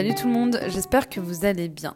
[0.00, 1.94] Salut tout le monde, j'espère que vous allez bien.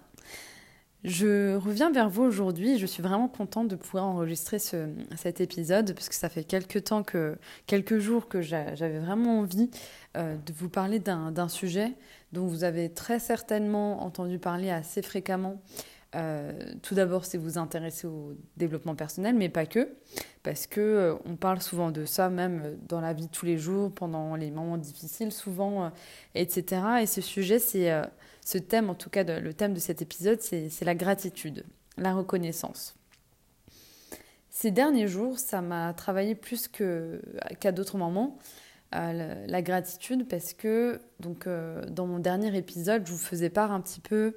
[1.04, 2.77] Je reviens vers vous aujourd'hui.
[2.77, 7.02] Je suis vraiment contente de pouvoir enregistrer cet épisode parce que ça fait quelques temps
[7.02, 9.70] que, quelques jours que j'avais vraiment envie
[10.19, 11.93] euh, de vous parler d'un sujet
[12.32, 15.62] dont vous avez très certainement entendu parler assez fréquemment
[16.15, 16.53] euh,
[16.83, 19.88] tout d'abord, si vous intéressez au développement personnel, mais pas que,
[20.43, 23.59] parce que euh, on parle souvent de ça même dans la vie de tous les
[23.59, 25.88] jours, pendant les moments difficiles, souvent, euh,
[26.35, 26.83] etc.
[27.02, 27.91] Et ce sujet, c'est
[28.45, 31.65] ce thème, en tout cas, le thème de cet épisode, c'est la gratitude,
[31.97, 32.95] la reconnaissance.
[34.51, 38.38] Ces derniers jours, ça m'a travaillé plus qu'à d'autres moments.
[38.93, 43.80] La, la, gratitude parce que donc dans mon dernier épisode je vous faisais part un
[43.80, 44.37] petit peu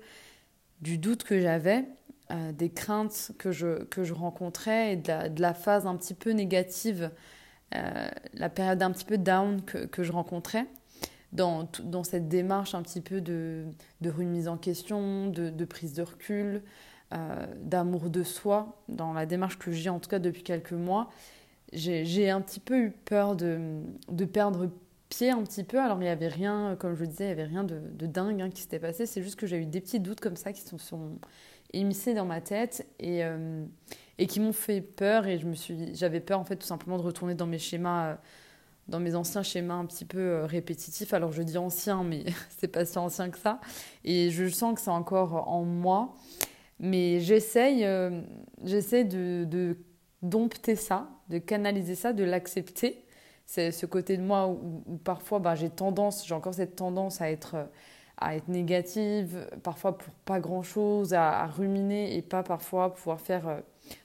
[0.81, 1.85] du doute que j'avais,
[2.31, 6.31] euh, des craintes que je, que je rencontrais et de la, phase un petit peu
[6.31, 7.11] négative,
[7.75, 10.67] euh, la période un petit peu down que, que je rencontrais
[11.33, 13.65] dans, dans, cette démarche un petit peu de,
[14.01, 16.63] de remise en question, de, prise de recul,
[17.13, 21.09] euh, d'amour de soi, dans la démarche que j'ai en tout cas depuis quelques mois.
[21.73, 24.69] J'ai un petit peu eu peur de, de perdre
[25.09, 25.79] pied un petit peu.
[25.79, 28.49] Alors, il n'y avait rien, comme je disais, il n'y avait rien de, dingue hein,
[28.49, 29.05] qui s'était passé.
[29.05, 31.19] C'est juste que j'ai eu des petits doutes comme ça qui se sont,
[31.73, 33.65] émissés dans ma tête et, euh,
[34.17, 35.27] et qui m'ont fait peur.
[35.27, 35.39] Et
[35.93, 38.15] j'avais peur, en fait, tout simplement de retourner dans mes schémas, euh,
[38.87, 41.13] dans mes anciens schémas un petit peu euh, répétitifs.
[41.13, 42.23] Alors, je dis ancien, mais
[42.57, 43.59] c'est pas si ancien que ça.
[44.03, 46.15] Et je sens que c'est encore en moi.
[46.79, 47.87] Mais j'essaye,
[48.63, 49.77] j'essaie de, de
[50.21, 53.06] dompter ça, de canaliser ça, de l'accepter
[53.47, 57.31] c'est ce côté de moi où, parfois bah, j'ai tendance, j'ai encore cette tendance à
[57.31, 57.55] être,
[58.17, 63.47] à être négative, parfois pour pas grand chose, à, ruminer et pas parfois pouvoir faire
[63.47, 63.59] euh,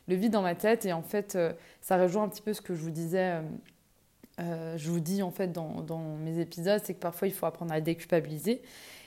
[0.07, 0.87] le vide dans ma tête.
[0.87, 3.43] Et en fait, euh, ça rejoint un petit peu ce que je vous disais.
[4.41, 7.47] Euh, je vous dis en fait dans, dans mes épisodes, c'est que parfois il faut
[7.47, 8.63] apprendre à déculpabiliser.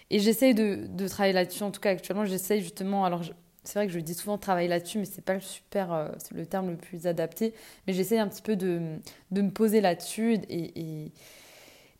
[0.09, 1.63] Et j'essaye de, de, travailler là-dessus.
[1.63, 3.05] En tout cas, actuellement, j'essaye justement.
[3.05, 3.23] Alors,
[3.65, 6.45] c'est vrai que je dis souvent travailler là-dessus, mais c'est pas le super, euh, le
[6.45, 7.53] terme le plus adapté.
[7.87, 8.97] Mais j'essaie un petit peu de,
[9.31, 11.11] de me poser là-dessus et,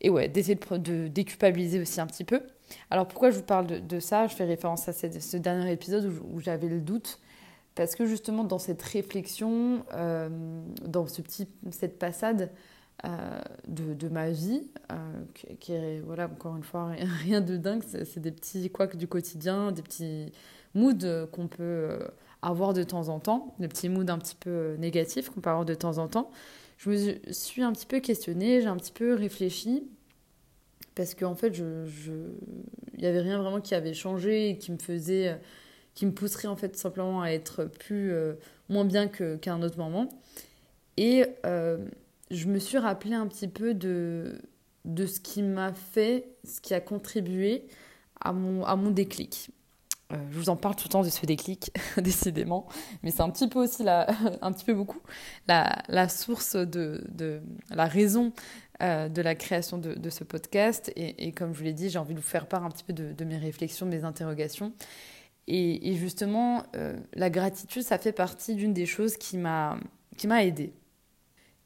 [0.00, 2.40] et, ouais, d'essayer de, de, déculpabiliser aussi un petit peu.
[2.90, 4.26] Alors pourquoi je vous parle de, ça?
[4.26, 7.20] Je fais référence à ce, dernier épisode où, j'avais le doute.
[7.74, 10.28] Parce que justement, dans cette réflexion, euh,
[10.82, 12.50] dans ce petit, cette passade
[13.04, 14.70] euh, de, de, ma vie,
[15.34, 19.06] qui, qui, est, voilà, encore une fois, rien de dingue, c'est des petits couacs du
[19.06, 20.32] quotidien, des petits
[20.76, 21.98] moods qu'on peut euh,
[22.42, 25.50] avoir de temps en temps, des petits moods un petit peu euh, négatifs qu'on peut
[25.50, 26.30] avoir de temps en temps.
[26.78, 29.88] Je me suis un petit peu questionnée, j'ai un petit peu réfléchi,
[30.94, 35.28] parce qu'en fait, il n'y avait rien vraiment qui avait changé et qui me faisait,
[35.28, 35.36] euh,
[35.94, 38.12] qui me pousserait en fait simplement à être plus,
[38.68, 40.10] moins bien qu'à un autre moment.
[40.98, 41.24] Et
[42.30, 44.38] je me suis rappelé un petit peu de,
[44.84, 47.64] de ce qui m'a fait, ce qui a contribué
[48.20, 49.50] à mon, à mon déclic.
[50.12, 52.68] Euh, je vous en parle tout le temps de ce déclic, décidément,
[53.02, 55.00] mais c'est un petit peu aussi, un petit peu beaucoup,
[55.48, 57.02] la, source de,
[57.70, 58.32] la raison
[58.82, 60.92] euh, de la création de, ce podcast.
[60.96, 62.92] Et, comme je vous l'ai dit, j'ai envie de vous faire part un petit peu
[62.92, 64.72] de, mes réflexions, de mes interrogations.
[65.48, 69.78] Et, justement, euh, la gratitude, ça fait partie d'une des choses qui m'a
[70.40, 70.72] aidée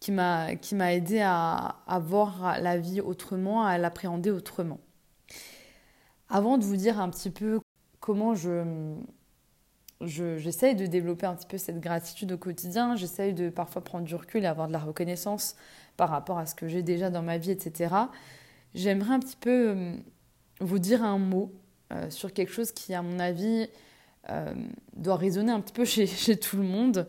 [0.00, 0.74] qui m'a qui
[1.20, 4.80] à voir la vie autrement, à l'appréhender autrement.
[6.30, 7.60] Avant de vous dire un petit peu
[8.00, 8.96] comment je
[10.02, 14.14] j'essaye de développer un petit peu cette gratitude au quotidien, j'essaye de parfois prendre du
[14.14, 15.56] recul et avoir de la reconnaissance
[15.96, 17.94] par rapport à ce que j'ai déjà dans ma vie, etc.
[18.74, 19.94] J'aimerais un petit peu euh,
[20.60, 21.52] vous dire un mot
[21.92, 23.68] euh, sur quelque chose qui, à mon avis,
[24.30, 24.54] euh,
[24.96, 27.06] doit résonner un petit peu chez, chez tout le monde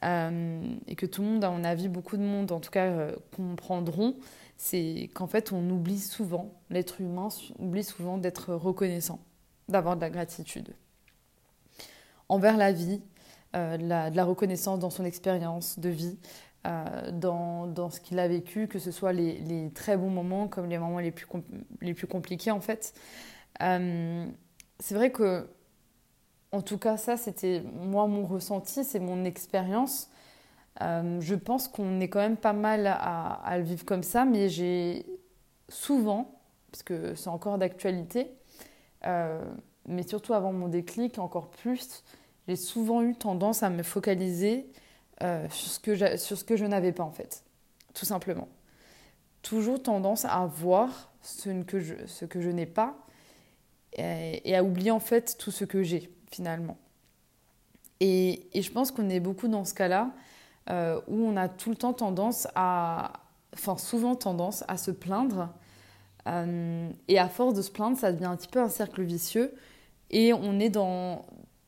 [0.00, 4.14] et que tout le monde, à mon avis, beaucoup de monde en tout cas, comprendront,
[4.56, 9.18] c'est qu'en fait, on oublie souvent, l'être humain oublie souvent d'être reconnaissant
[9.68, 10.74] d'avoir de la gratitude
[12.28, 13.00] envers la vie,
[13.56, 16.18] euh, de, la, reconnaissance dans son expérience de vie,
[16.66, 20.48] euh, dans, dans, ce qu'il a vécu, que ce soit les, les, très bons moments
[20.48, 21.26] comme les moments les plus,
[21.80, 22.92] les plus compliqués en fait.
[23.62, 24.26] Euh,
[24.78, 25.48] c'est vrai que,
[26.52, 30.10] en tout cas, ça c'était moi mon ressenti, c'est mon expérience.
[30.80, 34.48] je pense qu'on est quand même pas mal à, à le vivre comme ça, mais
[34.48, 35.06] j'ai
[35.68, 36.40] souvent,
[36.70, 38.30] parce que c'est encore d'actualité,
[39.06, 39.44] euh,
[39.86, 42.04] mais surtout avant mon déclic, encore plus,
[42.46, 44.66] j'ai souvent eu tendance à me focaliser
[45.22, 45.80] euh, sur ce
[46.44, 47.44] que, que je n'avais pas en fait,
[47.94, 48.48] tout simplement.
[49.42, 52.96] Toujours tendance à voir ce que je, je n'ai pas
[53.94, 56.76] et, à oublier en fait tout ce que j'ai finalement.
[58.00, 60.12] Et, et, je pense qu'on est beaucoup dans ce cas-là
[60.70, 63.12] euh, où on a tout le temps tendance à,
[63.54, 65.48] enfin souvent tendance à se plaindre
[66.28, 69.54] Euh, et à force de se plaindre, ça devient un petit peu un cercle vicieux.
[70.10, 71.26] Et on est dans,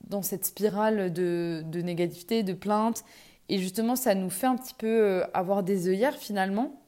[0.08, 3.04] dans cette spirale de, de négativité, de plainte.
[3.48, 6.80] Et justement, ça nous fait un petit peu euh, avoir des œillères finalement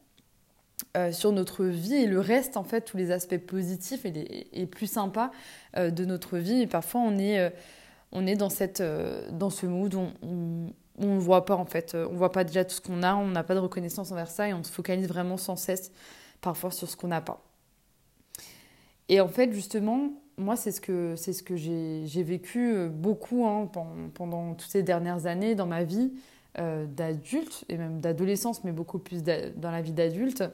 [0.96, 4.86] euh, sur notre vie et le reste, en fait, tous les aspects positifs et, plus
[4.86, 5.30] sympas
[5.76, 6.62] de notre vie.
[6.62, 7.52] Et parfois, on est,
[8.12, 8.82] on est dans, cette,
[9.32, 10.08] dans ce mood où
[10.98, 11.94] on ne voit pas, en fait.
[11.94, 14.48] On voit pas déjà tout ce qu'on a, on n'a pas de reconnaissance envers ça
[14.48, 15.90] et on se focalise vraiment sans cesse,
[16.40, 17.42] parfois, sur ce qu'on n'a pas.
[19.12, 23.44] Et en fait, justement, moi, c'est ce que, c'est ce que j'ai, vécu euh, beaucoup
[23.44, 23.70] hein,
[24.14, 26.14] pendant, toutes ces dernières années dans ma vie
[26.58, 30.44] euh, d'adulte et même d'adolescence, mais beaucoup plus dans la vie d'adulte.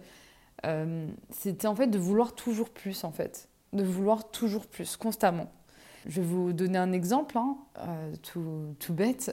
[0.67, 3.49] Euh, c'était en fait de vouloir toujours plus, en fait.
[3.73, 5.53] De vouloir toujours plus, constamment.
[6.07, 7.59] Je vais vous donner un exemple, hein,
[8.25, 9.33] tout, tout, bête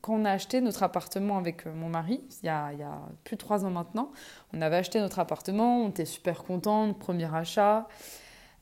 [0.00, 2.82] quand on a acheté notre appartement avec euh, mon mari, il y, a, il y
[2.82, 4.10] a plus de trois ans maintenant,
[4.52, 7.88] on avait acheté notre appartement, on était super contents, premier achat.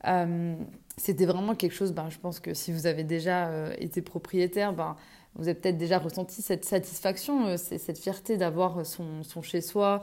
[0.07, 0.55] Euh,
[0.97, 4.73] c'était vraiment quelque chose, ben, je pense que si vous avez déjà euh, été propriétaire,
[4.73, 4.95] ben,
[5.35, 10.01] vous avez peut-être déjà ressenti cette satisfaction, cette fierté d'avoir son, son chez-soi,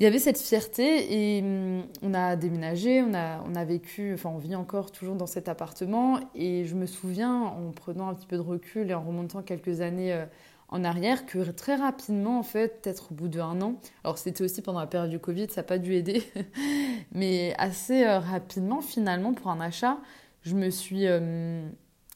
[0.00, 4.14] il y avait cette fierté et hum, on a déménagé, on a, on a vécu,
[4.14, 8.14] enfin on vit encore toujours dans cet appartement et je me souviens en prenant un
[8.14, 10.24] petit peu de recul et en remontant quelques années euh,
[10.70, 14.62] en arrière que très rapidement en fait, peut-être au bout d'un an, alors c'était aussi
[14.62, 16.24] pendant la période du Covid, ça n'a pas dû aider,
[17.12, 19.98] mais assez euh, rapidement finalement pour un achat,
[20.40, 21.70] je me suis hum,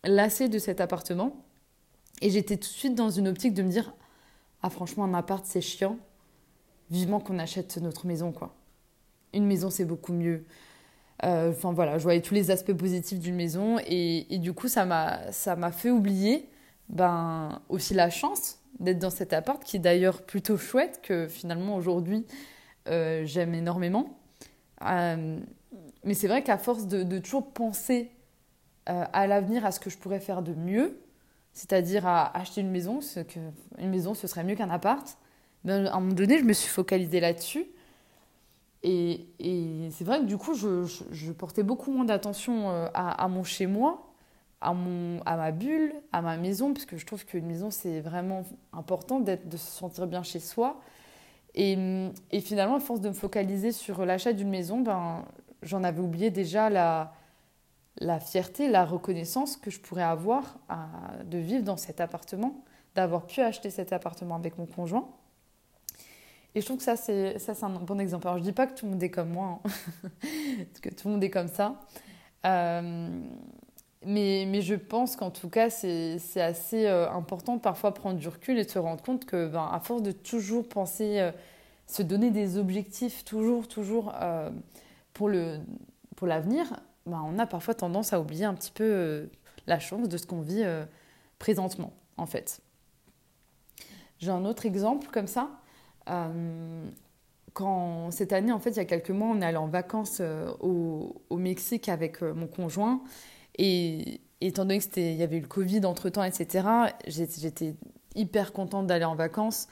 [0.05, 1.37] lassée de cet appartement
[2.23, 3.93] et j'étais tout de suite dans une optique de me dire
[4.63, 5.99] ah franchement un appart c'est chiant
[6.91, 8.55] vivement qu'on achète notre maison, quoi.
[9.33, 10.45] Une maison, c'est beaucoup mieux.
[11.25, 14.85] Euh, enfin voilà, je voyais tous les aspects positifs d'une maison et, du coup, ça
[14.85, 16.49] m'a, fait oublier
[16.89, 21.77] ben, aussi la chance d'être dans cet appart qui est d'ailleurs plutôt chouette que finalement
[21.77, 22.27] aujourd'hui
[22.89, 24.19] euh, j'aime énormément.
[24.83, 25.39] Euh,
[26.03, 28.11] mais c'est vrai qu'à force de, toujours penser
[28.87, 30.99] à l'avenir, à ce que je pourrais faire de mieux,
[31.55, 33.39] c'est-à-dire à acheter une maison, ce que,
[33.79, 35.17] une maison ce serait mieux qu'un appart,
[35.65, 37.67] ben, à un moment donné, je me suis focalisée là-dessus.
[38.83, 39.27] Et,
[39.91, 44.13] c'est vrai que du coup, je, portais beaucoup moins d'attention euh, à, mon chez-moi,
[44.61, 48.45] à, à ma bulle, à ma maison, parce que je trouve qu'une maison, c'est vraiment
[48.73, 50.81] important de se sentir bien chez soi.
[51.55, 52.11] Et,
[52.41, 55.25] finalement, à force de me focaliser sur l'achat d'une maison, ben,
[55.63, 57.15] j'en avais oublié déjà la,
[57.99, 60.59] la fierté, la reconnaissance que je pourrais avoir
[61.25, 62.65] de vivre dans cet appartement,
[62.95, 65.09] d'avoir pu acheter cet appartement avec mon conjoint.
[66.55, 68.29] Et je trouve que ça, c'est, un bon exemple.
[68.29, 69.71] Alors, je dis pas que tout le monde est comme moi, hein.
[70.83, 71.81] que tout le monde est comme ça.
[72.47, 73.09] Euh,
[74.07, 78.59] mais, mais, je pense qu'en tout cas, c'est, assez euh, important parfois prendre du recul
[78.59, 81.33] et de se rendre compte que, ben, à force de toujours penser, euh,
[81.89, 84.13] se donner des objectifs, toujours, toujours
[85.13, 85.59] pour, le,
[86.15, 89.29] pour l'avenir, ben, on a parfois tendance à oublier un petit peu
[89.67, 90.65] la chance de ce qu'on vit
[91.41, 92.61] présentement, en fait.
[94.19, 95.51] J'ai un autre exemple comme ça.
[96.09, 96.87] Euh,
[97.53, 100.19] quand cette année, en fait, il y a quelques mois, on est allé en vacances
[100.21, 103.03] euh, au, Mexique avec euh, mon conjoint.
[103.59, 106.67] Et étant donné qu'il y avait eu le Covid entre temps, etc.,
[107.07, 107.75] j'étais
[108.15, 109.69] hyper contente d'aller en vacances.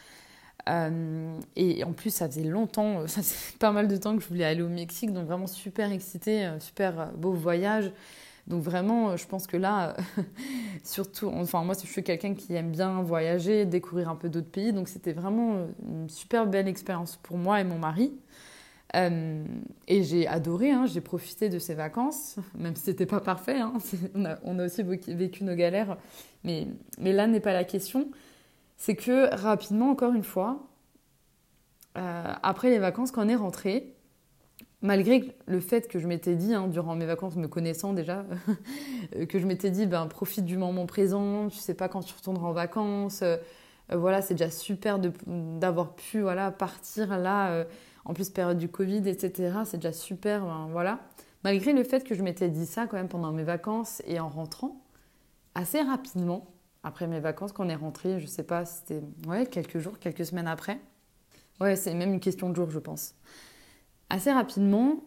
[0.69, 4.45] et en plus, ça faisait longtemps, ça faisait pas mal de temps que je voulais
[4.45, 7.93] aller au Mexique, donc vraiment super excitée, super beau voyage.
[8.47, 9.97] Donc vraiment, euh, je pense que là,
[10.85, 14.73] surtout, enfin moi je suis quelqu'un qui aime bien voyager, découvrir un peu d'autres pays,
[14.73, 18.13] donc c'était vraiment euh, une super belle expérience pour moi et mon mari.
[18.95, 19.45] Euh,
[19.89, 23.61] et j'ai adoré, hein, j'ai profité de ces vacances, même si c'était pas parfait.
[23.61, 23.75] Hein,
[24.15, 25.97] on, a, on, a, aussi vécu nos galères,
[26.43, 26.67] mais,
[26.99, 28.11] mais là n'est pas la question.
[28.77, 30.67] C'est que rapidement, encore une fois,
[31.95, 33.95] après les vacances, quand on est rentré,
[34.83, 38.27] malgré le fait que je m'étais dit, hein, durant mes vacances, me connaissant déjà,
[39.29, 42.49] que je m'étais dit, ben, profite du moment présent, tu sais pas quand tu retourneras
[42.49, 43.37] en vacances, euh,
[43.93, 47.65] voilà, c'est déjà super d'avoir pu voilà, partir là, euh,
[48.05, 50.99] en plus période du Covid, etc., c'est déjà super, ben, voilà.
[51.45, 54.29] Malgré le fait que je m'étais dit ça quand même pendant mes vacances et en
[54.29, 54.83] rentrant,
[55.55, 59.79] assez rapidement, après mes vacances, quand on est rentré, je sais pas, c'était ouais, quelques
[59.79, 60.81] jours, quelques semaines après.
[61.61, 63.15] Ouais, c'est même une question de jours, je pense
[64.13, 65.03] assez rapidement,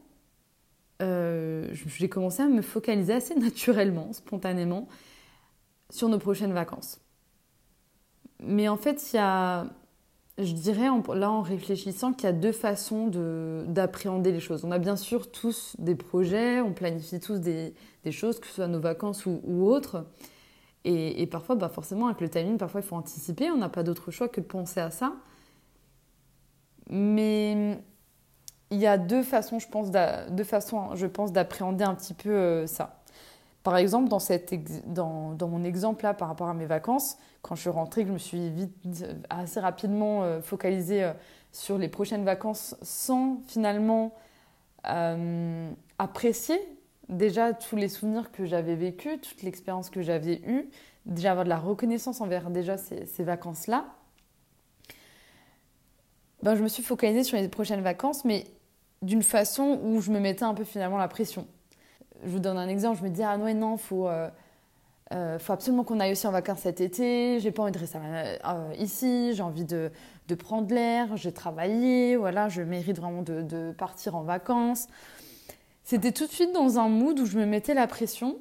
[1.02, 4.88] euh, j'ai commencé à me focaliser assez naturellement, spontanément,
[5.92, 7.00] sur nos prochaines vacances.
[8.40, 9.68] Mais en fait, il y a,
[10.40, 13.08] je dirais là en réfléchissant qu'il y a deux façons
[13.68, 14.66] d'appréhender les choses.
[14.66, 17.76] On a bien sûr tous des projets, on planifie tous des,
[18.10, 20.08] choses, que ce soit nos vacances ou, ou autres.
[20.84, 23.84] Et, et, parfois, bah forcément, avec le timing, parfois il faut anticiper, on n'a pas
[23.84, 25.14] d'autre choix que de penser à ça.
[26.90, 27.80] Mais
[28.72, 32.32] il y a deux façons, je pense, deux façons, je pense, d'appréhender un petit peu
[32.32, 33.02] euh, ça.
[33.64, 34.54] Par exemple, dans, cette
[34.92, 38.12] dans, dans, mon exemple là, par rapport à mes vacances, quand je suis rentrée, je
[38.12, 38.74] me suis vite,
[39.30, 41.14] assez rapidement euh, focalisée euh,
[41.52, 44.14] sur les prochaines vacances sans finalement
[45.98, 46.60] apprécier
[47.10, 50.70] déjà tous les souvenirs que j'avais vécus, toute l'expérience que j'avais eue,
[51.08, 53.86] déjà avoir de la reconnaissance envers déjà ces, ces vacances-là.
[56.44, 58.46] Ben, je me suis focalisée sur les prochaines vacances, mais
[59.02, 61.48] d'une façon où je me mettais un peu finalement la pression.
[62.24, 64.30] Je vous donne un exemple, je me dis ah non, non, faut, euh,
[65.14, 68.00] euh, faut absolument qu'on aille aussi en vacances cet été, j'ai pas envie de rester
[68.00, 69.92] euh, ici, j'ai envie de,
[70.28, 74.88] de prendre l'air, j'ai travaillé, voilà, je mérite vraiment de, de partir en vacances.
[75.84, 78.40] C'était tout de suite dans un mood où je me mettais la pression.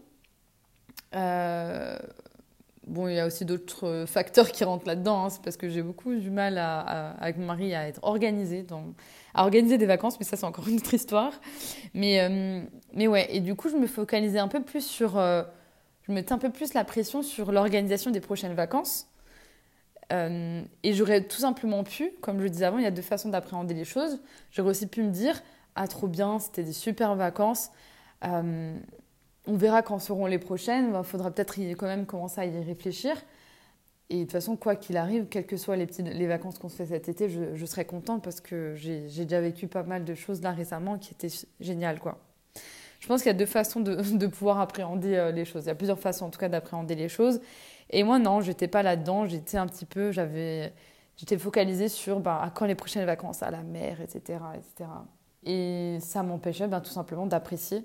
[2.87, 5.25] Bon, il y a aussi d'autres facteurs qui rentrent là-dedans.
[5.25, 5.30] Hein.
[5.30, 8.62] C'est parce que j'ai beaucoup du mal avec mon mari à être organisée,
[9.35, 11.33] à organiser des vacances, mais ça, c'est encore une autre histoire.
[11.93, 12.62] Mais, euh,
[12.93, 15.19] mais ouais, et du coup, je me focalisais un peu plus sur.
[15.19, 15.43] Euh,
[16.03, 19.09] je mettais un peu plus la pression sur l'organisation des prochaines vacances.
[20.12, 23.03] Euh, et j'aurais tout simplement pu, comme je le disais avant, il y a deux
[23.03, 24.21] façons d'appréhender les choses.
[24.50, 25.43] J'aurais aussi pu me dire
[25.75, 27.71] Ah, trop bien, c'était des super vacances
[29.47, 30.87] on verra quand seront les prochaines.
[30.87, 33.14] Il bah, faudra peut-être quand même commencer à y réfléchir.
[34.11, 36.68] Et de toute façon, quoi qu'il arrive, quelles que soient les, petites, les vacances qu'on
[36.68, 40.14] se fait cet été, je, serai contente parce que j'ai déjà vécu pas mal de
[40.14, 41.99] choses là récemment qui étaient géniales.
[42.00, 42.18] Quoi.
[43.00, 45.64] Je pense qu'il y a deux façons de, pouvoir appréhender euh, les choses.
[45.64, 47.40] Il y a plusieurs façons en tout cas d'appréhender les choses.
[47.90, 49.26] Et moi, non, j'étais pas là-dedans.
[49.26, 50.73] J'étais un petit peu, j'avais,
[51.16, 53.42] j'étais focalisée sur bah, à quand les prochaines vacances?
[53.42, 54.38] À la mer, etc.
[54.54, 54.90] etc.
[55.44, 57.84] Et ça m'empêchait ben, tout simplement d'apprécier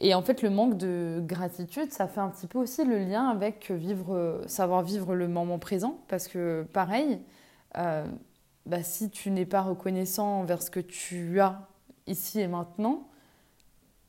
[0.00, 3.28] et en fait, le manque de gratitude, ça fait un petit peu aussi le lien
[3.28, 6.00] avec vivre, savoir vivre le moment présent.
[6.08, 7.20] Parce que pareil,
[7.78, 8.06] euh,
[8.66, 11.68] bah, si tu n'es pas reconnaissant envers ce que tu as
[12.06, 13.08] ici et maintenant,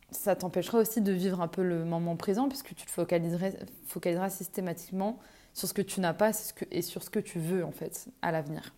[0.09, 5.19] ça t'empêchera aussi de vivre un peu le moment présent puisque tu te focaliseras, systématiquement
[5.53, 6.31] sur ce que tu n'as pas
[6.71, 8.73] et sur ce que tu veux en fait à l'avenir.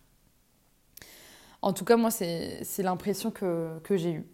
[1.62, 4.26] En tout cas, moi, c'est l'impression que j'ai eue.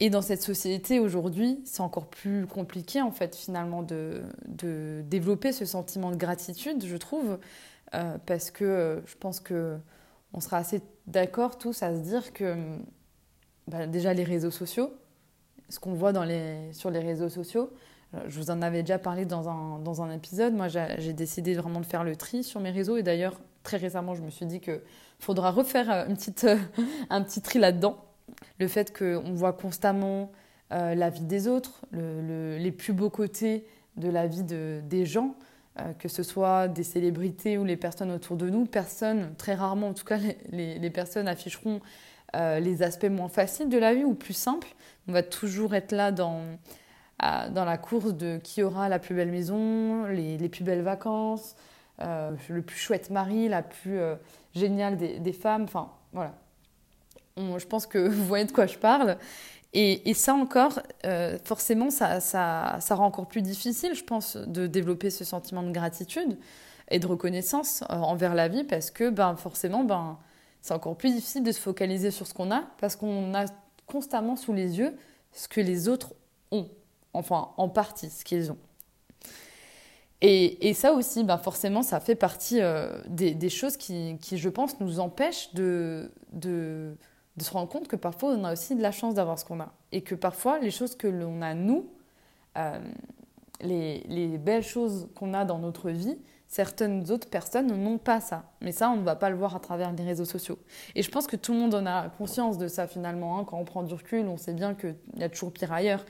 [0.00, 5.52] Et dans cette société aujourd'hui, c'est encore plus compliqué en fait finalement de, de, développer
[5.52, 7.38] ce sentiment de gratitude, je trouve,
[7.94, 9.76] euh, parce que euh, je pense que
[10.32, 12.56] on sera assez d'accord tous à se dire que
[13.68, 14.92] bah, déjà les réseaux sociaux,
[15.68, 16.12] ce qu'on voit
[16.72, 17.70] sur les réseaux sociaux,
[18.14, 21.54] euh, je vous en avais déjà parlé dans un, dans un épisode, moi j'ai décidé
[21.54, 24.46] vraiment de faire le tri sur mes réseaux et d'ailleurs très récemment je me suis
[24.46, 24.80] dit qu'il
[25.20, 26.48] faudra refaire une petite,
[27.10, 27.96] un petit tri là-dedans
[28.58, 30.30] le fait qu'on voit constamment
[30.72, 33.66] euh, la vie des autres, les plus beaux côtés
[33.96, 35.34] de la vie des gens,
[35.78, 39.88] euh, que ce soit des célébrités ou les personnes autour de nous, personne, très rarement
[39.88, 40.18] en tout cas,
[40.50, 41.80] les, personnes afficheront
[42.34, 44.74] euh, les aspects moins faciles de la vie ou plus simples.
[45.06, 46.40] On va toujours être là dans,
[47.20, 51.56] dans la course de qui aura la plus belle maison, les, plus belles vacances,
[52.00, 53.98] le plus chouette mari, la plus
[54.54, 55.64] géniale des, des femmes.
[55.64, 56.34] Enfin, voilà
[57.36, 59.16] je pense que vous voyez de quoi je parle.
[59.76, 65.24] Et, ça encore, euh, forcément, ça, rend encore plus difficile, je pense, de développer ce
[65.24, 66.38] sentiment de gratitude
[66.90, 70.16] et de reconnaissance euh, envers la vie parce que ben, forcément, ben,
[70.62, 73.46] c'est encore plus difficile de se focaliser sur ce qu'on a parce qu'on a
[73.86, 74.96] constamment sous les yeux
[75.32, 76.14] ce que les autres
[76.52, 76.68] ont,
[77.12, 78.58] enfin en partie ce qu'ils ont.
[80.20, 85.00] Et, ça aussi, ben forcément, ça fait partie euh, des, choses qui, je pense, nous
[85.00, 86.10] empêchent de
[87.36, 89.60] de se rendre compte que parfois on a aussi de la chance d'avoir ce qu'on
[89.60, 89.72] a.
[89.92, 91.90] Et que parfois les choses que l'on a nous,
[92.56, 92.78] euh,
[93.60, 98.44] les, les, belles choses qu'on a dans notre vie, certaines autres personnes n'ont pas ça.
[98.60, 100.58] Mais ça, on ne va pas le voir à travers les réseaux sociaux.
[100.94, 103.38] Et je pense que tout le monde en a conscience de ça finalement.
[103.38, 103.44] Hein.
[103.44, 106.04] Quand on prend du recul, on sait bien qu'il y a toujours pire ailleurs.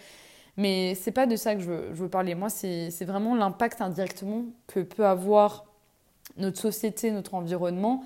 [0.57, 2.35] Mais c'est pas de ça que je veux, je veux parler.
[2.35, 5.65] Moi, c'est vraiment l'impact indirectement que peut avoir
[6.37, 8.05] notre société, notre environnement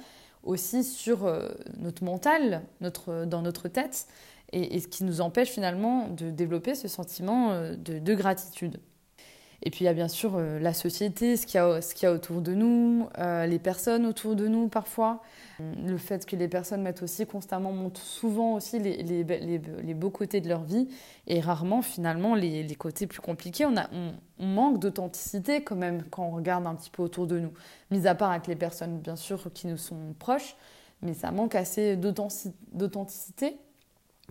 [0.49, 4.09] aussi sur euh, notre mental, notre, dans notre tête,
[4.52, 8.81] et, ce qui nous empêche finalement de développer ce sentiment euh, de, gratitude.
[9.62, 12.41] Et puis il y a bien sûr euh, la société, ce qu'il y, a, autour
[12.41, 15.23] de nous, les personnes autour de nous parfois.
[15.59, 20.49] Le fait que les personnes mettent aussi constamment, montrent souvent aussi les, beaux côtés de
[20.49, 20.88] leur vie
[21.27, 23.67] et rarement finalement les, côtés plus compliqués.
[23.67, 23.88] On, a,
[24.38, 27.53] on, manque d'authenticité quand même quand on regarde un petit peu autour de nous.
[27.91, 30.55] Mis à part avec les personnes bien sûr qui nous sont proches,
[31.03, 33.59] mais ça manque assez d'authenticité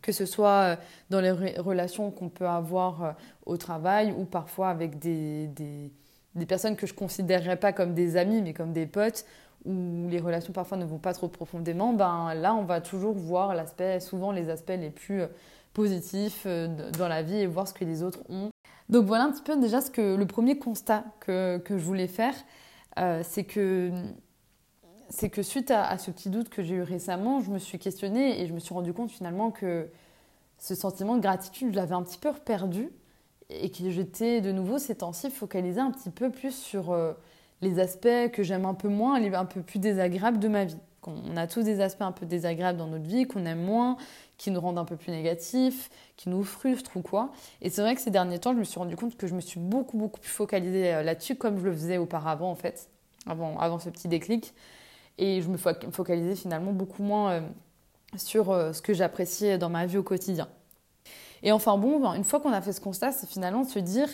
[0.02, 0.76] que ce soit euh,
[1.10, 3.12] dans les relations qu'on peut avoir euh,
[3.46, 8.16] au travail ou parfois avec des, des, personnes que je ne considérerais pas comme des
[8.16, 9.26] amis mais comme des potes
[9.66, 13.56] où les relations parfois ne vont pas trop profondément, ben là on va toujours voir
[13.56, 15.24] l'aspect, souvent les aspects les plus
[15.74, 18.50] positifs dans la vie et voir ce que les autres ont.
[18.88, 22.08] Donc voilà un petit peu déjà ce que le premier constat que, que je voulais
[22.08, 22.36] faire,
[23.24, 23.92] c'est que
[25.10, 28.42] c'est que suite à, ce petit doute que j'ai eu récemment, je me suis questionnée
[28.42, 29.90] et je me suis rendu compte finalement que
[30.60, 32.90] ce sentiment de gratitude, je l'avais un petit peu perdu
[33.50, 37.14] et que j'étais de nouveau ces temps-ci focalisée un petit peu plus sur euh,
[37.62, 40.78] les aspects que j'aime un peu moins, les un peu plus désagréables de ma vie.
[41.06, 43.96] On a tous des aspects un peu désagréables dans notre vie, qu'on aime moins,
[44.38, 47.32] qui nous rendent un peu plus négatifs, qui nous frustrent ou quoi.
[47.62, 49.40] Et c'est vrai que ces derniers temps, je me suis rendu compte que je me
[49.40, 52.90] suis beaucoup, beaucoup plus focalisée euh, là-dessus, comme je le faisais auparavant, en fait,
[53.26, 54.54] avant, avant ce petit déclic.
[55.18, 57.42] Et je me focalisais finalement beaucoup moins euh,
[58.16, 60.48] sur euh, ce que j'appréciais dans ma vie au quotidien.
[61.44, 63.80] Et enfin bon, ben, une fois qu'on a fait ce constat, c'est finalement de se
[63.80, 64.08] dire,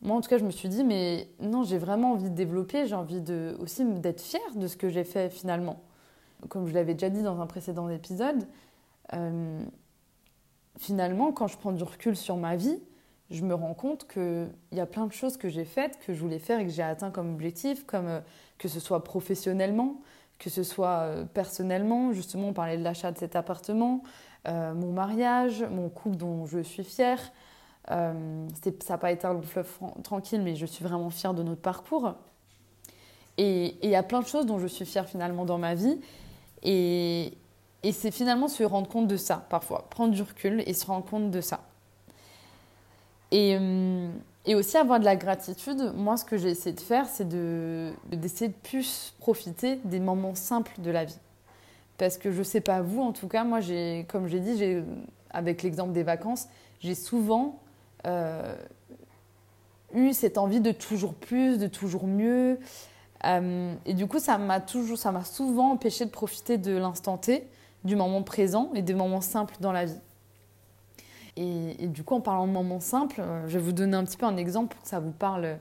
[0.00, 2.86] moi en tout cas je me suis dit, mais non, j'ai vraiment envie de développer,
[2.86, 5.80] j'ai envie de, aussi d'être fière de ce que j'ai fait finalement.
[6.48, 8.46] Comme je l'avais déjà dit dans un précédent épisode,
[9.12, 9.62] euh,
[10.78, 12.80] finalement quand je prends du recul sur ma vie,
[13.30, 16.20] je me rends compte qu'il y a plein de choses que j'ai faites, que je
[16.20, 18.20] voulais faire et que j'ai atteint comme objectif, comme
[18.58, 20.00] que ce soit professionnellement,
[20.42, 24.02] que ce soit euh, personnellement, justement, on parlait de l'achat de cet appartement,
[24.48, 27.20] euh, mon mariage, mon couple dont je suis fière.
[27.92, 28.48] Euh,
[28.82, 29.70] ça n'a pas été un long fleuve
[30.02, 32.14] tranquille, mais je suis vraiment fière de notre parcours.
[33.38, 36.00] Et il y a plein de choses dont je suis fière finalement dans ma vie.
[36.64, 37.34] Et,
[37.84, 39.86] et c'est finalement se rendre compte de ça, parfois.
[39.90, 41.60] Prendre du recul et se rendre compte de ça.
[43.30, 43.56] Et,
[44.44, 48.48] et aussi avoir de la gratitude, moi ce que j'ai essayé de faire, c'est d'essayer
[48.48, 51.18] de, plus profiter des moments simples de la vie.
[51.96, 53.60] Parce que je ne sais pas vous, en tout cas, moi,
[54.08, 54.82] comme j'ai dit,
[55.30, 56.48] avec l'exemple des vacances,
[56.80, 57.60] j'ai souvent
[58.06, 58.56] euh,
[59.94, 62.58] eu cette envie de toujours plus, de toujours mieux.
[63.24, 64.60] Euh, et du coup, ça m'a
[64.96, 67.46] ça m'a souvent empêché de profiter de l'instant T,
[67.84, 70.00] du moment présent et des moments simples dans la vie.
[71.36, 74.16] Et, du coup, en parlant de moments simples, euh, je vais vous donner un petit
[74.16, 75.58] peu un exemple pour que ça vous parle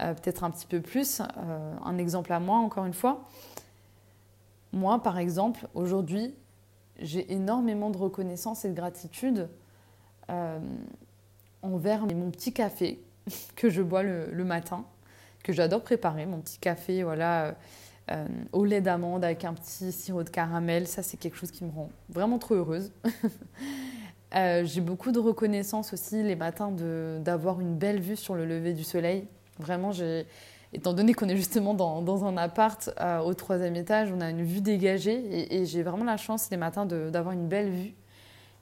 [0.00, 1.20] euh, peut-être un petit peu plus.
[1.20, 3.28] Euh, un exemple à moi, encore une fois.
[4.72, 6.34] Moi, par exemple, aujourd'hui,
[6.98, 9.48] j'ai énormément de reconnaissance et de gratitude
[11.62, 13.02] envers mon petit café
[13.56, 14.84] que je bois le, matin,
[15.42, 17.56] que j'adore préparer, mon petit café, voilà.
[18.52, 20.86] au lait d'amande avec un petit sirop de caramel.
[20.86, 22.92] Ça, c'est quelque chose qui me rend vraiment trop heureuse.
[24.34, 28.72] Euh, j'ai beaucoup de reconnaissance aussi les matins d'avoir une belle vue sur le lever
[28.72, 29.26] du soleil.
[29.58, 29.90] Vraiment,
[30.72, 34.30] étant donné qu'on est justement dans, dans un appart euh, au troisième étage, on a
[34.30, 37.94] une vue dégagée et, j'ai vraiment la chance les matins d'avoir une belle vue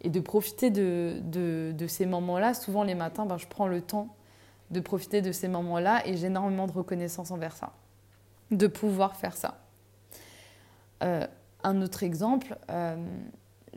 [0.00, 2.54] et de profiter de, de, ces moments-là.
[2.54, 4.14] Souvent les matins, ben, je prends le temps
[4.70, 7.72] de profiter de ces moments-là et j'ai énormément de reconnaissance envers ça,
[8.50, 9.58] de pouvoir faire ça.
[11.02, 11.26] Euh,
[11.64, 12.56] un autre exemple,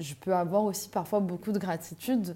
[0.02, 2.36] je peux avoir aussi parfois beaucoup de gratitude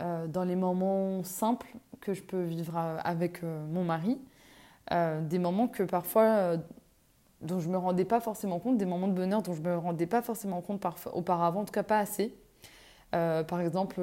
[0.00, 1.68] euh, dans les moments simples
[2.00, 4.18] que je peux vivre euh, avec euh, mon mari.
[4.90, 6.56] des moments que parfois,
[7.40, 10.06] dont je me rendais pas forcément compte, des moments de bonheur dont je me rendais
[10.06, 12.34] pas forcément compte auparavant, en tout cas pas assez.
[13.12, 13.98] par exemple,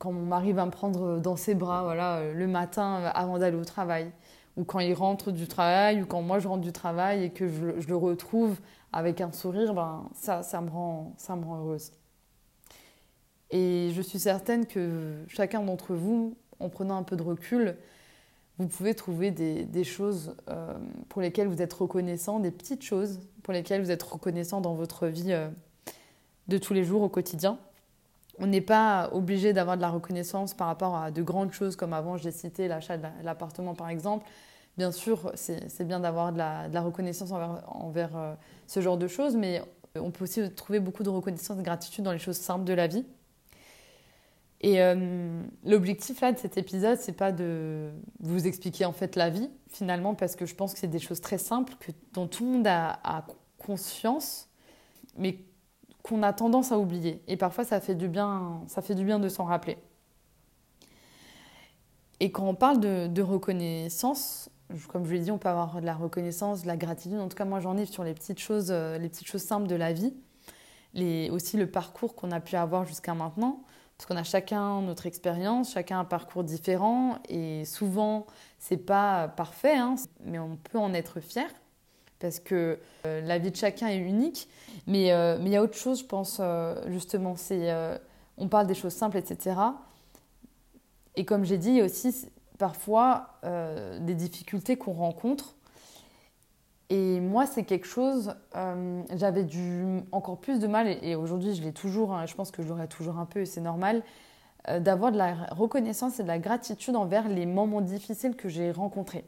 [0.00, 3.64] quand mon mari va me prendre dans ses bras voilà, le matin avant d'aller au
[3.64, 4.10] travail,
[4.56, 7.48] ou quand il rentre du travail, ou quand moi je rentre du travail et que
[7.48, 8.58] je, le retrouve
[8.92, 11.92] avec un sourire, ben, ça, ça, me rend, ça me rend heureuse.
[13.50, 17.76] Et je suis certaine que chacun d'entre vous, en prenant un peu de recul,
[18.58, 20.74] vous pouvez trouver des, des choses euh,
[21.10, 25.06] pour lesquelles vous êtes reconnaissant, des petites choses pour lesquelles vous êtes reconnaissant dans votre
[25.06, 25.48] vie euh,
[26.48, 27.58] de tous les jours au quotidien.
[28.38, 31.92] On n'est pas obligé d'avoir de la reconnaissance par rapport à de grandes choses comme
[31.92, 34.26] avant j'ai cité l'achat de l'appartement par exemple,
[34.76, 38.34] Bien sûr, c'est bien d'avoir de, la, reconnaissance envers, euh,
[38.66, 39.62] ce genre de choses, mais
[39.94, 42.74] on peut aussi trouver beaucoup de reconnaissance et de gratitude dans les choses simples de
[42.74, 43.06] la vie.
[44.60, 49.30] Et euh, l'objectif là de cet épisode, c'est pas de vous expliquer en fait la
[49.30, 52.44] vie finalement, parce que je pense que c'est des choses très simples que, dont tout
[52.44, 53.26] le monde a,
[53.58, 54.48] conscience,
[55.16, 55.38] mais
[56.08, 57.22] qu'on a tendance à oublier.
[57.28, 59.78] Et parfois, ça fait du bien, ça fait du bien de s'en rappeler.
[62.20, 64.50] Et quand on parle de reconnaissance,
[64.88, 67.18] comme je l'ai dit, on peut avoir de la reconnaissance, de la gratitude.
[67.18, 69.68] En tout cas, moi, j'en ai sur les petites choses, euh, les petites choses simples
[69.68, 70.14] de la vie.
[70.94, 73.62] Les, aussi le parcours qu'on a pu avoir jusqu'à maintenant.
[73.96, 77.18] Parce qu'on a chacun notre expérience, chacun un parcours différent.
[77.28, 78.26] Et souvent,
[78.58, 81.48] c'est pas parfait, hein, mais on peut en être fier.
[82.18, 84.48] Parce que euh, la vie de chacun est unique.
[84.86, 86.40] Mais euh, il y a autre chose, je pense,
[86.88, 87.36] justement.
[87.36, 87.72] c'est
[88.38, 89.56] on parle des choses simples, etc.
[91.14, 95.54] Et comme j'ai dit, il y a aussi parfois euh, des difficultés qu'on rencontre.
[96.88, 101.62] Et moi, c'est quelque chose, euh, j'avais du, encore plus de mal, et, aujourd'hui je
[101.62, 104.04] l'ai toujours, hein, je pense que je l'aurai toujours un peu, et c'est normal,
[104.68, 108.70] euh, d'avoir de la reconnaissance et de la gratitude envers les moments difficiles que j'ai
[108.70, 109.24] rencontrés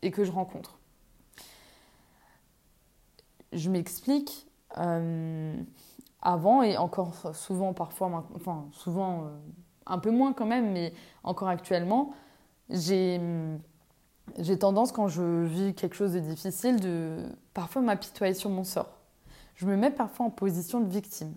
[0.00, 0.78] et que je rencontre.
[3.52, 4.46] Je m'explique,
[4.78, 5.54] euh,
[6.20, 9.30] avant et encore souvent parfois, enfin souvent
[9.86, 10.92] un peu moins quand même, mais
[11.24, 12.14] encore actuellement,
[12.70, 13.20] j'ai
[14.38, 17.18] j'ai tendance, quand je vis quelque chose de difficile, de
[17.54, 18.98] parfois m'apitoyer sur mon sort.
[19.56, 21.34] Je me mets parfois en position de victime.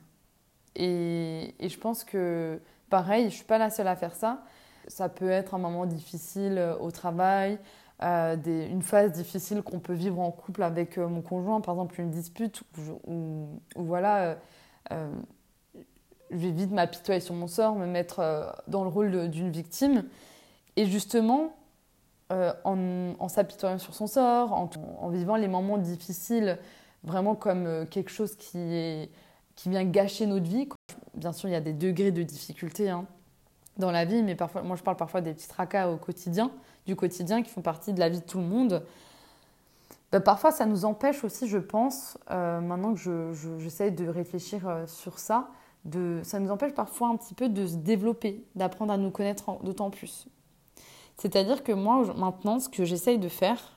[0.76, 4.44] Et, et je pense que, pareil, je suis pas la seule à faire ça.
[4.88, 7.60] Ça peut être un moment difficile euh, au travail,
[8.04, 12.00] euh, une phase difficile qu'on peut vivre en couple avec euh, mon conjoint, par exemple
[12.02, 12.64] une dispute
[13.08, 14.38] où, voilà,
[14.92, 15.12] euh,
[16.32, 20.04] je vais vite m'apitoyer sur mon sort, me mettre dans le rôle d'une victime.
[20.76, 21.56] Et justement,
[22.32, 26.58] euh, en, s'apitoyant sur son sort, en, vivant les moments difficiles
[27.04, 29.10] vraiment comme quelque chose qui,
[29.56, 30.68] qui vient gâcher notre vie.
[31.14, 33.06] Bien sûr, il y a des degrés de difficulté hein,
[33.78, 36.52] dans la vie, mais parfois, moi je parle parfois des petits tracas au quotidien,
[36.86, 38.84] du quotidien qui font partie de la vie de tout le monde.
[40.12, 44.84] Ben, parfois, ça nous empêche aussi, je pense, euh, maintenant que j'essaye je, de réfléchir
[44.88, 45.50] sur ça,
[45.84, 49.58] de, ça nous empêche parfois un petit peu de se développer, d'apprendre à nous connaître
[49.64, 50.28] d'autant plus.
[51.18, 53.76] C'est-à-dire que moi, maintenant, ce que j'essaye de faire,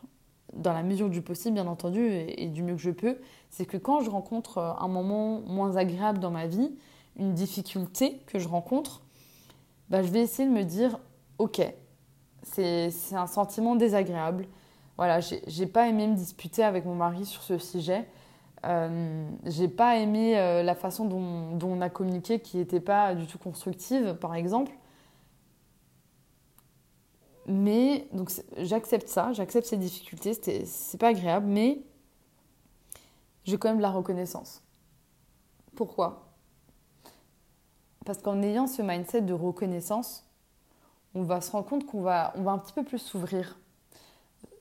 [0.55, 3.19] dans la mesure du possible, bien entendu, et, du mieux que je peux,
[3.51, 6.71] c'est que quand je rencontre euh, un moment moins agréable dans ma vie,
[7.17, 9.03] une difficulté que je rencontre,
[9.91, 10.99] bah, je vais essayer de me dire,
[11.39, 11.61] ok,
[12.43, 14.47] c'est un sentiment désagréable.
[14.97, 18.09] Voilà, j'ai pas aimé me disputer avec mon mari sur ce sujet.
[18.67, 23.15] Euh, j'ai pas aimé euh, la façon dont, dont, on a communiqué qui n'était pas
[23.15, 24.73] du tout constructive, par exemple.
[27.47, 31.81] Mais donc j'accepte ça, j'accepte ces difficultés, c'est pas agréable, mais
[33.45, 34.63] j'ai quand même de la reconnaissance.
[35.75, 36.29] Pourquoi?
[38.05, 40.28] Parce qu'en ayant ce mindset de reconnaissance,
[41.19, 43.59] on va se rendre compte qu'on va, on va un petit peu plus s'ouvrir,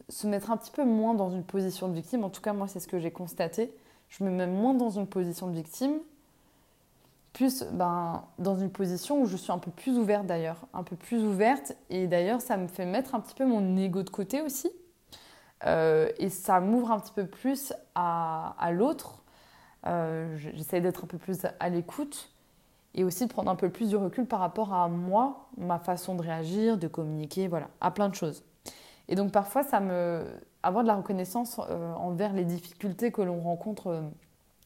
[0.10, 2.24] se mettre un petit peu moins dans une position de victime.
[2.24, 3.72] En tout cas, moi, c'est ce que j'ai constaté.
[4.10, 6.00] Je me mets moins dans une position de victime
[7.34, 10.96] plus ben, dans une position où je suis un peu plus ouverte d'ailleurs, un peu
[10.96, 11.76] plus ouverte.
[11.91, 14.72] Et d'ailleurs, ça me fait mettre un petit peu mon ego de côté aussi.
[15.65, 19.22] Euh, et ça m'ouvre un petit peu plus à, l'autre.
[19.86, 22.32] Euh, J'essaie d'être un peu plus à l'écoute
[22.98, 26.16] et aussi de prendre un peu plus de recul par rapport à moi, ma façon
[26.16, 28.44] de réagir, de communiquer, voilà, à plein de choses.
[29.08, 30.26] Et donc parfois, ça me
[30.64, 34.02] avoir de la reconnaissance euh, envers les difficultés que l'on rencontre euh,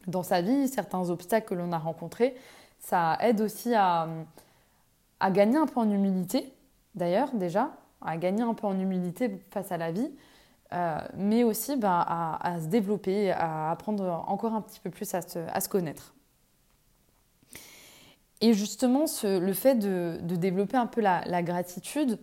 [0.07, 2.35] dans sa vie, certains obstacles que l'on a rencontrés,
[2.79, 4.07] ça aide aussi à,
[5.19, 6.51] à gagner un peu en humilité,
[6.95, 10.09] d'ailleurs, déjà, à gagner un peu en humilité face à la vie,
[10.73, 12.01] euh, mais aussi bah,
[12.41, 16.15] à, se développer, à apprendre encore un petit peu plus à se, à se connaître.
[18.41, 22.17] Et justement, le fait de, développer un peu la, gratitude,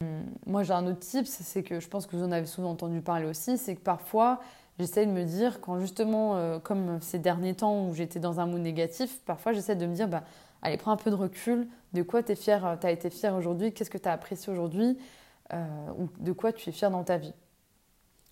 [0.00, 2.70] hum, moi j'ai un autre type, c'est que je pense que vous en avez souvent
[2.70, 4.40] entendu parler aussi, c'est que parfois
[4.78, 8.46] j'essaie de me dire, quand justement, euh, comme ces derniers temps où j'étais dans un
[8.46, 10.22] mood négatif, parfois j'essaie de me dire, bah,
[10.62, 13.72] allez, prends un peu de recul, de quoi tu es euh, as été fier aujourd'hui,
[13.72, 14.96] qu'est-ce que tu as apprécié aujourd'hui,
[15.52, 15.66] euh,
[15.98, 17.34] ou de quoi tu es fier dans ta vie?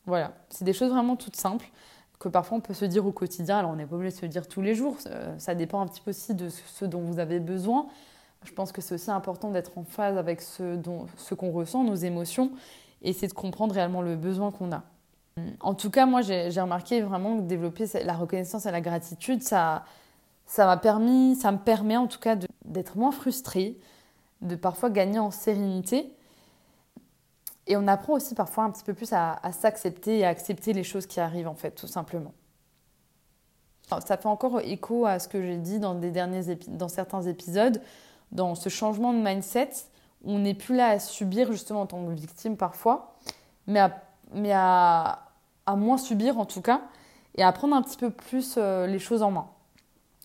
[0.06, 1.66] Voilà, c'est des choses vraiment toutes simples
[2.24, 3.58] que parfois on peut se dire au quotidien.
[3.58, 4.96] Alors on n'est pas obligé de se dire tous les jours,
[5.38, 7.86] ça dépend un petit peu aussi de ce dont vous avez besoin.
[8.44, 11.84] Je pense que c'est aussi important d'être en phase avec ce, dont, ce qu'on ressent,
[11.84, 12.52] nos émotions,
[13.02, 14.82] et c'est de comprendre réellement le besoin qu'on a.
[15.60, 19.84] En tout cas, moi, j'ai remarqué vraiment que développer la reconnaissance et la gratitude, ça,
[20.46, 23.78] ça m'a permis, ça me permet en tout cas d'être moins frustrée,
[24.42, 26.12] de parfois gagner en sérénité.
[27.66, 30.84] Et on apprend aussi parfois un petit peu plus à, s'accepter et à accepter les
[30.84, 32.32] choses qui arrivent, en fait, tout simplement.
[33.88, 37.80] ça fait encore écho à ce que j'ai dit dans, des derniers dans certains épisodes,
[38.32, 39.70] dans ce changement de mindset,
[40.24, 43.14] où on n'est plus là à subir justement en tant que victime parfois,
[43.66, 45.26] mais à, mais à,
[45.64, 46.82] à moins subir en tout cas,
[47.36, 49.46] et à prendre un petit peu plus euh, les choses en main.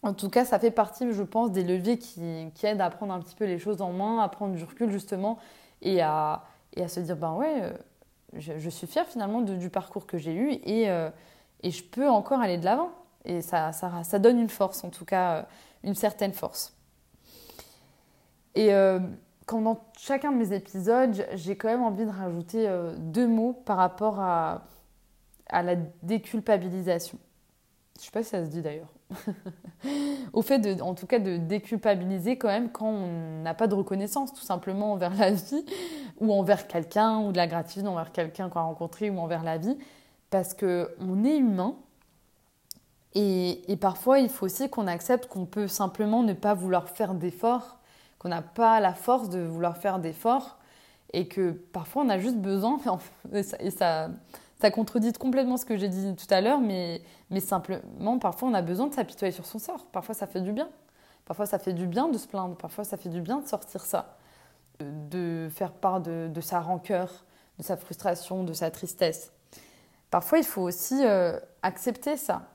[0.03, 2.21] En tout cas, ça fait partie, je pense, des leviers qui,
[2.53, 4.91] qui, aident à prendre un petit peu les choses en main, à prendre du recul
[4.91, 5.37] justement,
[5.81, 6.43] et à,
[6.75, 7.73] et à se dire, ben ouais, euh,
[8.33, 11.09] je, suis fière finalement du parcours que j'ai eu, et, euh,
[11.63, 12.91] et, je peux encore aller de l'avant.
[13.25, 15.47] Et ça, ça, donne une force, en tout cas,
[15.83, 16.73] une certaine force.
[18.55, 18.71] Et
[19.45, 23.77] quand dans chacun de mes épisodes, j'ai quand même envie de rajouter deux mots par
[23.77, 24.63] rapport à
[25.49, 27.17] à la déculpabilisation.
[27.97, 28.93] Je sais pas si ça se dit d'ailleurs.
[30.33, 33.75] Au fait, de, en tout cas, de déculpabiliser quand même quand on n'a pas de
[33.75, 35.65] reconnaissance, tout simplement envers la vie,
[36.19, 39.57] ou envers quelqu'un, ou de la gratitude envers quelqu'un qu'on a rencontré, ou envers la
[39.57, 39.77] vie.
[40.29, 41.75] parce qu'on est humain.
[43.15, 47.15] Et, et, parfois, il faut aussi qu'on accepte qu'on peut simplement ne pas vouloir faire
[47.15, 47.79] d'efforts,
[48.19, 50.57] qu'on n'a pas la force de vouloir faire d'efforts,
[51.13, 52.79] et que parfois on a juste besoin,
[53.33, 54.09] et ça,
[54.59, 58.53] ça contredit complètement ce que j'ai dit tout à l'heure, mais, mais simplement, parfois, on
[58.53, 59.85] a besoin de s'apitoyer sur son sort.
[59.91, 60.69] Parfois, ça fait du bien.
[61.25, 62.55] Parfois, ça fait du bien de se plaindre.
[62.55, 64.17] Parfois, ça fait du bien de sortir ça.
[64.79, 67.25] De faire part de, sa rancœur,
[67.57, 69.31] de sa frustration, de sa tristesse.
[70.09, 72.49] Parfois, il faut aussi euh, accepter ça.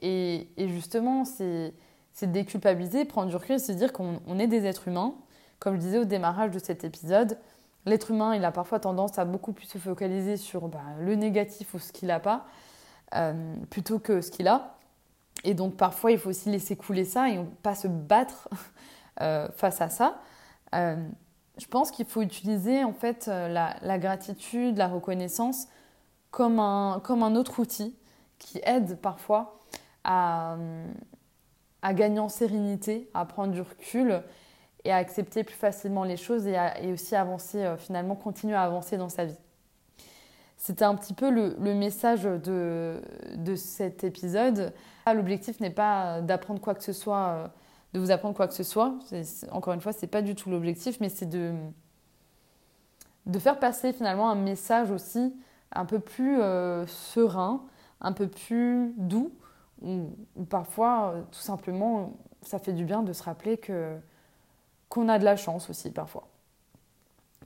[0.00, 1.74] Et, et justement, c'est
[2.22, 5.14] déculpabiliser, prendre du recul, se dire qu'on est des êtres humains.
[5.58, 7.38] Comme je disais au démarrage de cet épisode,
[7.86, 11.72] L'être humain, il a parfois tendance à beaucoup plus se focaliser sur bah, le négatif
[11.72, 12.46] ou ce qu'il n'a pas,
[13.14, 14.76] euh, plutôt que ce qu'il a.
[15.44, 18.48] Et donc parfois, il faut aussi laisser couler ça et pas se battre
[19.22, 20.20] euh, face à ça.
[21.58, 25.68] Je pense qu'il faut utiliser en fait la, gratitude, la reconnaissance
[26.30, 27.96] comme un, comme un autre outil
[28.38, 29.60] qui aide parfois
[30.04, 30.56] à,
[31.82, 34.22] à gagner en sérénité, à prendre du recul
[34.84, 38.96] et à accepter plus facilement les choses et, aussi avancer, euh, finalement, continuer à avancer
[38.96, 39.38] dans sa vie.
[40.56, 43.00] C'était un petit peu le, message de,
[43.34, 44.72] de, cet épisode.
[45.06, 47.48] L'objectif n'est pas d'apprendre quoi que ce soit, euh,
[47.92, 48.94] de vous apprendre quoi que ce soit.
[49.50, 51.54] encore une fois, ce n'est pas du tout l'objectif, mais c'est de,
[53.26, 55.34] de faire passer finalement un message aussi
[55.72, 57.62] un peu plus euh, serein,
[58.00, 59.32] un peu plus doux,
[59.82, 60.10] ou
[60.48, 63.96] parfois, tout simplement, ça fait du bien de se rappeler que
[64.88, 66.26] qu'on a de la chance aussi parfois,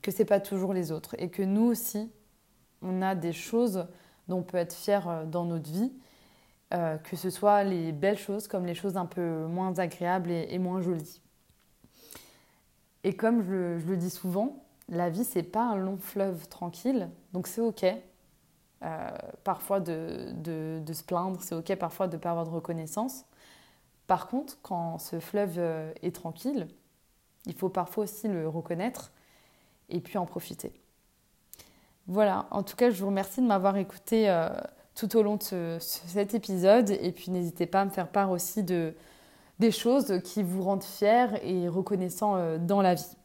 [0.00, 2.10] que c'est pas toujours les autres et que nous aussi,
[2.80, 3.86] on a des choses
[4.28, 5.92] dont on peut être fier euh, dans notre vie,
[6.74, 10.58] euh, que ce soit les belles choses comme les choses un peu moins agréables et,
[10.58, 11.20] moins jolies.
[13.04, 17.46] Et comme je, le dis souvent, la vie c'est pas un long fleuve tranquille, donc
[17.46, 17.84] c'est ok.
[18.82, 19.10] Euh,
[19.44, 20.34] parfois de,
[20.92, 23.24] se plaindre, c'est ok parfois de ne pas avoir de reconnaissance.
[24.06, 25.58] Par contre, quand ce fleuve
[26.02, 26.68] est tranquille,
[27.46, 29.12] il faut parfois aussi le reconnaître
[29.88, 30.72] et puis en profiter.
[32.06, 34.50] Voilà, en tout cas, je vous remercie de m'avoir écouté euh,
[34.94, 36.90] tout au long de cet épisode.
[36.90, 38.94] Et puis n'hésitez pas à me faire part aussi de,
[39.58, 43.16] des choses qui vous rendent fiers et reconnaissants euh, dans la vie.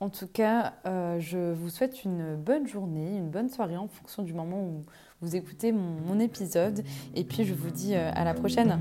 [0.00, 4.22] En tout cas, euh, je vous souhaite une bonne journée, une bonne soirée en fonction
[4.22, 4.84] du moment où
[5.20, 6.84] vous écoutez mon épisode.
[7.16, 8.78] Et puis je vous dis euh, à la prochaine.